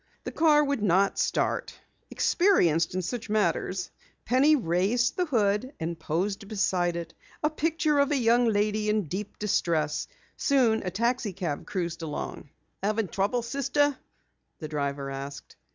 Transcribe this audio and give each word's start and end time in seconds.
The 0.23 0.31
car 0.31 0.63
would 0.63 0.81
not 0.81 1.19
start. 1.19 1.79
Experienced 2.09 2.95
in 2.95 3.03
such 3.03 3.29
matters, 3.29 3.91
Penny 4.25 4.55
raised 4.55 5.15
the 5.15 5.25
hood 5.25 5.73
and 5.79 5.99
posed 5.99 6.47
beside 6.47 6.95
it, 6.95 7.13
a 7.43 7.51
picture 7.51 7.99
of 7.99 8.09
a 8.09 8.17
young 8.17 8.47
lady 8.47 8.89
in 8.89 9.03
deep 9.03 9.37
distress. 9.37 10.07
Soon 10.37 10.81
a 10.81 10.89
taxi 10.89 11.33
cab 11.33 11.67
cruised 11.67 12.01
along. 12.01 12.49
"Having 12.81 13.09
trouble, 13.09 13.43
sister?" 13.43 13.95
the 14.57 14.67
driver 14.67 15.11
asked. 15.11 15.55